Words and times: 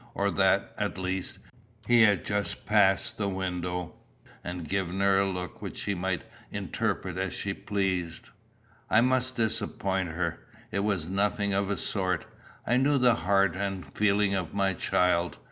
or 0.15 0.31
that, 0.31 0.73
at 0.79 0.97
least, 0.97 1.37
he 1.87 2.01
had 2.01 2.25
just 2.25 2.65
passed 2.65 3.17
the 3.19 3.29
window, 3.29 3.93
and 4.43 4.67
given 4.67 4.99
her 4.99 5.19
a 5.19 5.29
look 5.29 5.61
which 5.61 5.77
she 5.77 5.93
might 5.93 6.23
interpret 6.49 7.19
as 7.19 7.33
she 7.35 7.53
pleased? 7.53 8.27
I 8.89 9.01
must 9.01 9.35
disappoint 9.35 10.09
her. 10.09 10.39
It 10.71 10.79
was 10.79 11.07
nothing 11.07 11.53
of 11.53 11.67
the 11.67 11.77
sort. 11.77 12.25
I 12.65 12.77
knew 12.77 12.97
the 12.97 13.13
heart 13.13 13.55
and 13.55 13.85
feeling 13.95 14.33
of 14.33 14.55
my 14.55 14.73
child. 14.73 15.37